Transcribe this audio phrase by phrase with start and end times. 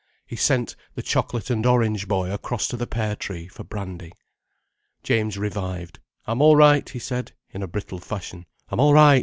[0.25, 4.11] He sent the chocolate and orange boy across to the Pear Tree for brandy.
[5.03, 5.99] James revived.
[6.25, 8.47] "I'm all right," he said, in a brittle fashion.
[8.69, 9.19] "I'm all right.